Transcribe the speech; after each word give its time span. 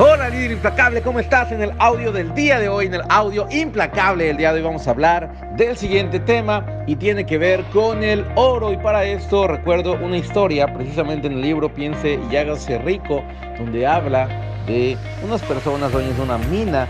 Hola 0.00 0.28
líder 0.28 0.52
implacable, 0.52 1.02
¿cómo 1.02 1.18
estás? 1.18 1.50
En 1.50 1.60
el 1.60 1.72
audio 1.80 2.12
del 2.12 2.32
día 2.32 2.60
de 2.60 2.68
hoy, 2.68 2.86
en 2.86 2.94
el 2.94 3.02
audio 3.08 3.48
implacable 3.50 4.26
del 4.26 4.36
día 4.36 4.52
de 4.52 4.60
hoy 4.60 4.64
vamos 4.64 4.86
a 4.86 4.92
hablar 4.92 5.56
del 5.56 5.76
siguiente 5.76 6.20
tema 6.20 6.64
y 6.86 6.94
tiene 6.94 7.26
que 7.26 7.36
ver 7.36 7.64
con 7.72 8.04
el 8.04 8.24
oro 8.36 8.72
y 8.72 8.76
para 8.76 9.04
esto 9.04 9.48
recuerdo 9.48 9.94
una 9.94 10.16
historia 10.16 10.72
precisamente 10.72 11.26
en 11.26 11.32
el 11.32 11.40
libro 11.40 11.74
Piense 11.74 12.16
y 12.30 12.36
hágase 12.36 12.78
rico 12.78 13.24
donde 13.58 13.88
habla 13.88 14.28
de 14.68 14.96
unas 15.24 15.42
personas 15.42 15.90
dueñas 15.90 16.16
de 16.16 16.22
una 16.22 16.38
mina 16.38 16.86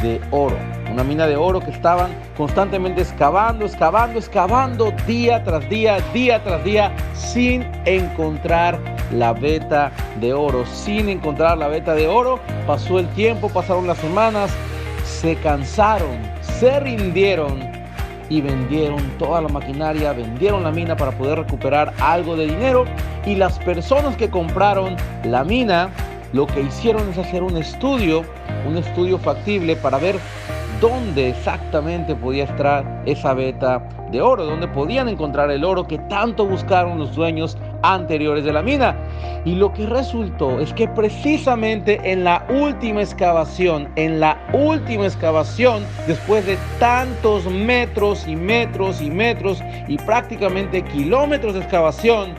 de 0.00 0.20
oro, 0.30 0.56
una 0.92 1.02
mina 1.02 1.26
de 1.26 1.34
oro 1.34 1.58
que 1.58 1.72
estaban 1.72 2.12
constantemente 2.36 3.02
excavando, 3.02 3.66
excavando, 3.66 4.20
excavando 4.20 4.92
día 5.08 5.42
tras 5.42 5.68
día, 5.68 5.98
día 6.12 6.40
tras 6.44 6.62
día 6.62 6.94
sin 7.14 7.66
encontrar 7.84 8.93
la 9.12 9.32
veta 9.32 9.92
de 10.20 10.32
oro. 10.32 10.64
Sin 10.66 11.08
encontrar 11.08 11.58
la 11.58 11.68
veta 11.68 11.94
de 11.94 12.06
oro, 12.06 12.40
pasó 12.66 12.98
el 12.98 13.08
tiempo, 13.08 13.48
pasaron 13.48 13.86
las 13.86 13.98
semanas, 13.98 14.50
se 15.04 15.36
cansaron, 15.36 16.18
se 16.42 16.80
rindieron 16.80 17.74
y 18.28 18.40
vendieron 18.40 19.00
toda 19.18 19.40
la 19.40 19.48
maquinaria, 19.48 20.12
vendieron 20.12 20.62
la 20.62 20.70
mina 20.70 20.96
para 20.96 21.12
poder 21.12 21.38
recuperar 21.38 21.92
algo 22.00 22.36
de 22.36 22.46
dinero 22.46 22.84
y 23.26 23.34
las 23.34 23.58
personas 23.60 24.16
que 24.16 24.30
compraron 24.30 24.96
la 25.24 25.44
mina 25.44 25.90
lo 26.32 26.46
que 26.46 26.62
hicieron 26.62 27.08
es 27.10 27.18
hacer 27.18 27.42
un 27.42 27.56
estudio, 27.56 28.24
un 28.66 28.76
estudio 28.76 29.18
factible 29.18 29.76
para 29.76 29.98
ver 29.98 30.16
dónde 30.80 31.30
exactamente 31.30 32.16
podía 32.16 32.44
estar 32.44 33.02
esa 33.06 33.34
veta 33.34 33.86
de 34.10 34.20
oro, 34.20 34.44
dónde 34.44 34.66
podían 34.68 35.08
encontrar 35.08 35.50
el 35.50 35.64
oro 35.64 35.86
que 35.86 35.98
tanto 35.98 36.44
buscaron 36.46 36.98
los 36.98 37.14
dueños 37.14 37.56
anteriores 37.92 38.44
de 38.44 38.52
la 38.52 38.62
mina. 38.62 38.96
Y 39.44 39.56
lo 39.56 39.72
que 39.72 39.86
resultó 39.86 40.60
es 40.60 40.72
que 40.72 40.88
precisamente 40.88 42.00
en 42.02 42.24
la 42.24 42.46
última 42.48 43.02
excavación, 43.02 43.88
en 43.96 44.20
la 44.20 44.38
última 44.52 45.04
excavación, 45.04 45.84
después 46.06 46.46
de 46.46 46.56
tantos 46.78 47.44
metros 47.46 48.26
y 48.26 48.36
metros 48.36 49.02
y 49.02 49.10
metros 49.10 49.62
y 49.86 49.98
prácticamente 49.98 50.82
kilómetros 50.82 51.54
de 51.54 51.60
excavación, 51.60 52.34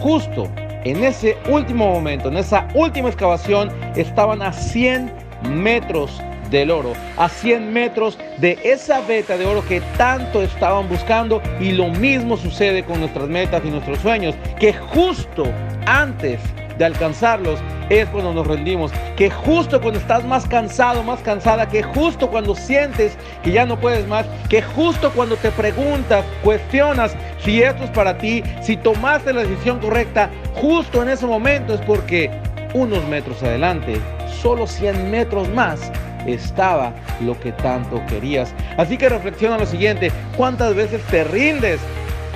justo 0.00 0.48
en 0.84 1.04
ese 1.04 1.36
último 1.50 1.92
momento, 1.92 2.28
en 2.28 2.38
esa 2.38 2.66
última 2.74 3.08
excavación, 3.08 3.70
estaban 3.96 4.40
a 4.40 4.52
100 4.52 5.12
metros 5.50 6.22
del 6.50 6.70
oro, 6.70 6.92
a 7.16 7.28
100 7.28 7.72
metros 7.72 8.18
de 8.38 8.58
esa 8.64 9.00
veta 9.00 9.36
de 9.36 9.46
oro 9.46 9.64
que 9.66 9.80
tanto 9.96 10.42
estaban 10.42 10.88
buscando. 10.88 11.42
Y 11.60 11.72
lo 11.72 11.88
mismo 11.88 12.36
sucede 12.36 12.84
con 12.84 13.00
nuestras 13.00 13.28
metas 13.28 13.62
y 13.64 13.70
nuestros 13.70 13.98
sueños, 14.00 14.34
que 14.58 14.72
justo 14.72 15.44
antes 15.86 16.40
de 16.78 16.84
alcanzarlos 16.86 17.60
es 17.90 18.08
cuando 18.08 18.32
nos 18.32 18.46
rendimos, 18.46 18.90
que 19.16 19.28
justo 19.28 19.80
cuando 19.80 20.00
estás 20.00 20.24
más 20.24 20.46
cansado, 20.46 21.02
más 21.02 21.20
cansada, 21.20 21.68
que 21.68 21.82
justo 21.82 22.30
cuando 22.30 22.54
sientes 22.54 23.18
que 23.42 23.50
ya 23.50 23.66
no 23.66 23.78
puedes 23.78 24.06
más, 24.08 24.24
que 24.48 24.62
justo 24.62 25.10
cuando 25.10 25.36
te 25.36 25.50
preguntas, 25.50 26.24
cuestionas 26.42 27.14
si 27.44 27.62
esto 27.62 27.84
es 27.84 27.90
para 27.90 28.16
ti, 28.16 28.42
si 28.62 28.76
tomaste 28.76 29.32
la 29.32 29.42
decisión 29.42 29.78
correcta, 29.80 30.30
justo 30.54 31.02
en 31.02 31.10
ese 31.10 31.26
momento 31.26 31.74
es 31.74 31.80
porque 31.80 32.30
unos 32.72 33.04
metros 33.08 33.42
adelante, 33.42 34.00
solo 34.40 34.66
100 34.66 35.10
metros 35.10 35.48
más, 35.50 35.90
estaba 36.26 36.92
lo 37.20 37.38
que 37.40 37.52
tanto 37.52 38.04
querías. 38.06 38.54
Así 38.76 38.96
que 38.96 39.08
reflexiona 39.08 39.58
lo 39.58 39.66
siguiente, 39.66 40.10
¿cuántas 40.36 40.74
veces 40.74 41.02
te 41.10 41.24
rindes? 41.24 41.80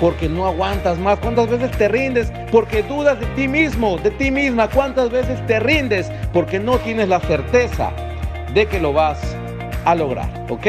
Porque 0.00 0.28
no 0.28 0.46
aguantas 0.46 0.98
más. 0.98 1.18
¿Cuántas 1.20 1.48
veces 1.48 1.70
te 1.72 1.88
rindes? 1.88 2.32
Porque 2.50 2.82
dudas 2.82 3.18
de 3.20 3.26
ti 3.26 3.48
mismo, 3.48 3.96
de 3.98 4.10
ti 4.10 4.30
misma. 4.30 4.68
¿Cuántas 4.68 5.10
veces 5.10 5.44
te 5.46 5.60
rindes? 5.60 6.10
Porque 6.32 6.58
no 6.58 6.78
tienes 6.78 7.08
la 7.08 7.20
certeza 7.20 7.90
de 8.52 8.66
que 8.66 8.80
lo 8.80 8.92
vas 8.92 9.36
a 9.84 9.94
lograr. 9.94 10.28
¿Ok? 10.48 10.66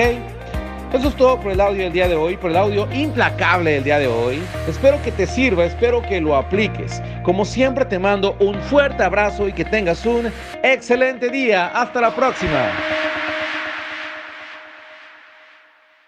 Eso 0.94 1.10
es 1.10 1.16
todo 1.16 1.38
por 1.42 1.52
el 1.52 1.60
audio 1.60 1.84
del 1.84 1.92
día 1.92 2.08
de 2.08 2.16
hoy, 2.16 2.38
por 2.38 2.52
el 2.52 2.56
audio 2.56 2.88
implacable 2.94 3.72
del 3.72 3.84
día 3.84 4.00
de 4.00 4.08
hoy. 4.08 4.42
Espero 4.66 5.02
que 5.04 5.12
te 5.12 5.28
sirva, 5.28 5.66
espero 5.66 6.02
que 6.02 6.22
lo 6.22 6.38
apliques. 6.38 7.02
Como 7.24 7.44
siempre 7.44 7.84
te 7.84 8.00
mando 8.00 8.38
un 8.40 8.56
fuerte 8.62 9.04
abrazo 9.04 9.50
y 9.50 9.54
que 9.54 9.66
tengas 9.66 10.06
un 10.06 10.31
excelente 10.64 11.30
día. 11.30 11.68
Hasta 11.68 12.00
la 12.00 12.16
próxima. 12.16 12.72